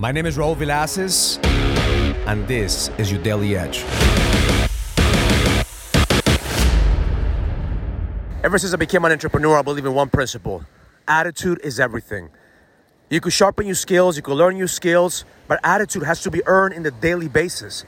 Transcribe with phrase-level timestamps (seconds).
[0.00, 1.44] My name is Raul Villacis,
[2.28, 3.82] and this is your Daily Edge.
[8.44, 10.62] Ever since I became an entrepreneur, I believe in one principle
[11.08, 12.28] attitude is everything.
[13.10, 16.42] You could sharpen your skills, you could learn new skills, but attitude has to be
[16.46, 17.84] earned in the daily basis.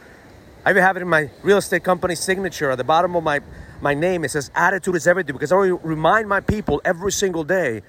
[0.67, 3.39] I even have it in my real estate company signature at the bottom of my,
[3.81, 4.25] my name.
[4.25, 7.83] It says attitude is everything because I remind my people every single day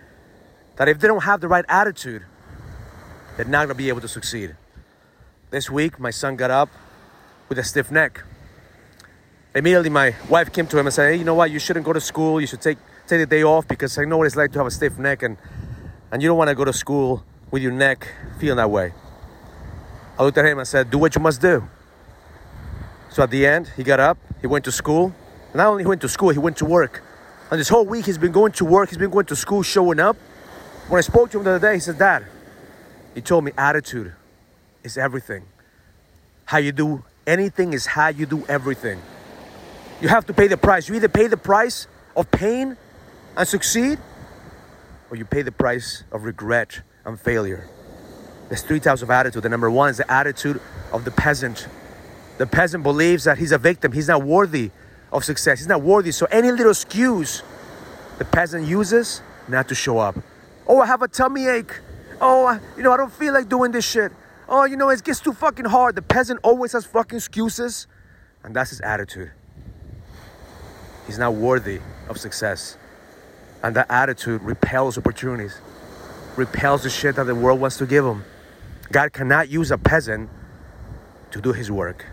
[0.76, 2.24] that if they don't have the right attitude,
[3.36, 4.56] they're not gonna be able to succeed.
[5.50, 6.70] This week, my son got up
[7.50, 8.24] with a stiff neck.
[9.54, 11.52] Immediately, my wife came to him and said, Hey, you know what?
[11.52, 12.40] You shouldn't go to school.
[12.40, 14.68] You should take, take the day off because I know what it's like to have
[14.68, 15.38] a stiff neck and,
[16.12, 18.08] and you don't wanna go to school with your neck
[18.40, 18.94] feeling that way.
[20.18, 21.68] I looked at him and said, Do what you must do.
[23.10, 25.14] So at the end, he got up, he went to school.
[25.54, 27.04] Not only he went to school, he went to work.
[27.52, 30.00] And this whole week, he's been going to work, he's been going to school, showing
[30.00, 30.16] up.
[30.88, 32.26] When I spoke to him the other day, he said, Dad,
[33.14, 34.14] he told me attitude
[34.84, 35.44] is everything.
[36.46, 39.02] How you do anything is how you do everything.
[40.02, 40.90] You have to pay the price.
[40.90, 42.76] You either pay the price of pain
[43.38, 44.00] and succeed,
[45.10, 47.68] or you pay the price of regret and failure.
[48.50, 49.44] There's three types of attitude.
[49.44, 50.60] The number one is the attitude
[50.92, 51.68] of the peasant.
[52.38, 54.72] The peasant believes that he's a victim, he's not worthy
[55.12, 56.12] of success, he's not worthy.
[56.12, 57.44] So any little excuse
[58.18, 60.16] the peasant uses not to show up.
[60.68, 61.80] Oh, I have a tummy ache.
[62.24, 64.12] Oh, you know, I don't feel like doing this shit.
[64.48, 65.96] Oh, you know, it gets too fucking hard.
[65.96, 67.88] The peasant always has fucking excuses,
[68.44, 69.32] and that's his attitude.
[71.08, 72.78] He's not worthy of success.
[73.64, 75.60] And that attitude repels opportunities,
[76.36, 78.24] repels the shit that the world wants to give him.
[78.92, 80.30] God cannot use a peasant
[81.32, 82.06] to do his work.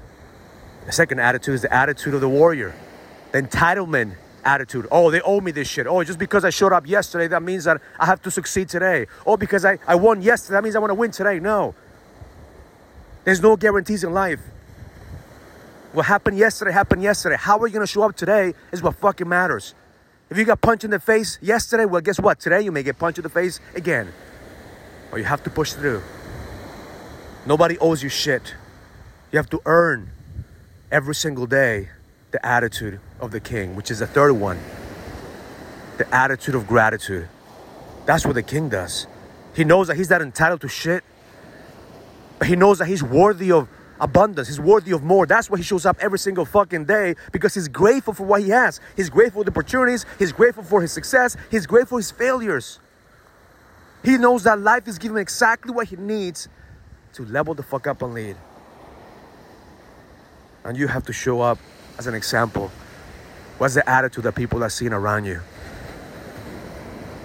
[0.87, 2.75] The second attitude is the attitude of the warrior,
[3.33, 4.15] the entitlement
[4.49, 4.87] attitude.
[4.91, 5.87] Oh, they owe me this shit.
[5.87, 9.07] Oh, just because I showed up yesterday, that means that I have to succeed today.
[9.27, 11.39] Oh, because I, I won yesterday, that means I want to win today.
[11.39, 11.75] No.
[13.25, 14.41] There's no guarantees in life.
[15.93, 17.37] What happened yesterday happened yesterday.
[17.39, 19.75] How are you going to show up today is what fucking matters.
[20.31, 22.41] If you got punched in the face yesterday, well, guess what?
[22.41, 24.13] Today you may get punched in the face again.
[25.13, 26.03] Or you have to push through.
[27.47, 28.55] Nobody owes you shit.
[29.33, 30.11] You have to earn
[30.91, 31.89] every single day
[32.31, 34.59] the attitude of the king, which is the third one
[35.99, 37.29] the attitude of gratitude.
[38.07, 39.07] That's what the king does.
[39.55, 41.05] He knows that he's not entitled to shit,
[42.39, 43.69] but he knows that he's worthy of
[44.01, 44.49] abundance.
[44.49, 45.27] He's worthy of more.
[45.27, 48.51] That's why he shows up every single fucking day because he's grateful for what he
[48.51, 48.81] has.
[48.97, 50.07] He's grateful for the opportunities.
[50.19, 51.37] He's grateful for his success.
[51.51, 52.79] He's grateful for his failures.
[54.05, 56.49] He knows that life is giving him exactly what he needs
[57.15, 58.37] to level the fuck up and lead.
[60.65, 61.59] And you have to show up
[61.99, 62.71] as an example.
[63.59, 65.41] What's the attitude that people are seeing around you?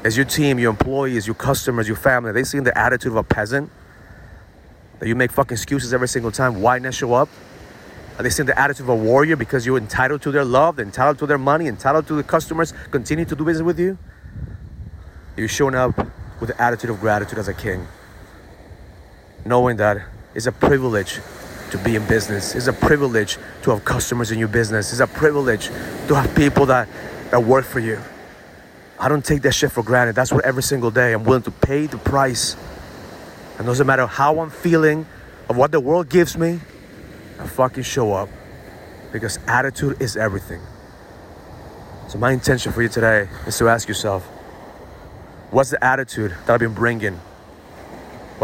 [0.04, 3.18] As your team, your employees, your customers, your family, are they seeing the attitude of
[3.18, 3.70] a peasant?
[5.00, 6.62] That you make fucking excuses every single time.
[6.62, 7.30] Why not show up?
[8.18, 11.20] Are they seeing the attitude of a warrior because you're entitled to their love, entitled
[11.20, 13.98] to their money, entitled to the customers continue to do business with you?
[15.38, 15.98] You're showing up
[16.40, 17.88] with the attitude of gratitude as a king,
[19.46, 20.06] knowing that
[20.36, 21.20] it's a privilege
[21.74, 22.54] to be in business.
[22.54, 24.92] It's a privilege to have customers in your business.
[24.92, 25.70] It's a privilege
[26.08, 26.88] to have people that,
[27.32, 28.00] that work for you.
[29.00, 30.16] I don't take that shit for granted.
[30.16, 32.56] That's what every single day I'm willing to pay the price.
[33.58, 35.08] And doesn't matter how I'm feeling
[35.50, 36.60] of what the world gives me,
[37.40, 38.30] I fucking show up.
[39.12, 40.62] Because attitude is everything.
[42.08, 44.24] So my intention for you today is to ask yourself,
[45.50, 47.20] what's the attitude that I've been bringing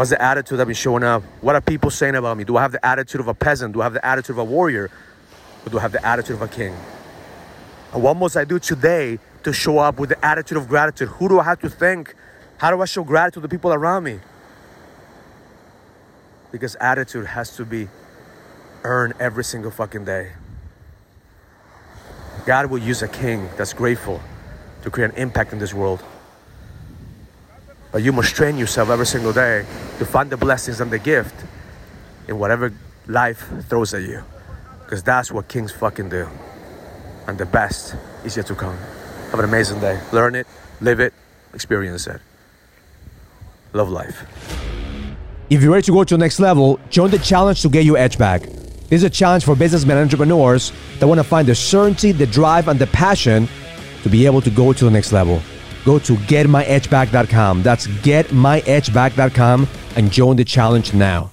[0.00, 1.22] What's the attitude I've been showing up?
[1.42, 2.44] What are people saying about me?
[2.44, 3.74] Do I have the attitude of a peasant?
[3.74, 4.90] Do I have the attitude of a warrior?
[5.66, 6.74] Or do I have the attitude of a king?
[7.92, 11.08] And what must I do today to show up with the attitude of gratitude?
[11.08, 12.14] Who do I have to thank?
[12.56, 14.20] How do I show gratitude to the people around me?
[16.50, 17.90] Because attitude has to be
[18.84, 20.32] earned every single fucking day.
[22.46, 24.22] God will use a king that's grateful
[24.80, 26.02] to create an impact in this world.
[27.92, 29.64] But you must train yourself every single day
[29.98, 31.34] to find the blessings and the gift
[32.28, 32.72] in whatever
[33.06, 34.22] life throws at you.
[34.84, 36.28] Because that's what kings fucking do.
[37.26, 38.76] And the best is yet to come.
[39.30, 40.00] Have an amazing day.
[40.12, 40.46] Learn it,
[40.80, 41.12] live it,
[41.52, 42.20] experience it.
[43.72, 44.24] Love life.
[45.48, 47.96] If you're ready to go to the next level, join the challenge to get your
[47.96, 48.42] edge back.
[48.42, 52.26] This is a challenge for businessmen and entrepreneurs that want to find the certainty, the
[52.26, 53.48] drive, and the passion
[54.02, 55.40] to be able to go to the next level
[55.84, 57.62] go to getmyedgeback.com.
[57.62, 61.30] That's getmyedgeback.com and join the challenge now.